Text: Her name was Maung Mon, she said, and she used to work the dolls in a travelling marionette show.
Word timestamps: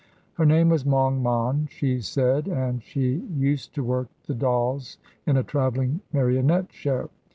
Her 0.33 0.47
name 0.47 0.69
was 0.69 0.83
Maung 0.83 1.21
Mon, 1.21 1.67
she 1.69 1.99
said, 2.01 2.47
and 2.47 2.81
she 2.81 3.17
used 3.37 3.75
to 3.75 3.83
work 3.83 4.07
the 4.25 4.33
dolls 4.33 4.97
in 5.27 5.37
a 5.37 5.43
travelling 5.43 5.99
marionette 6.11 6.73
show. 6.73 7.11